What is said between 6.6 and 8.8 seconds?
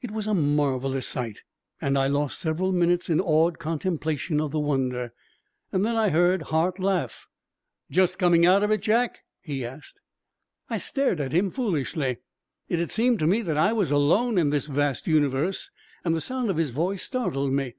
laugh. "Just coming out of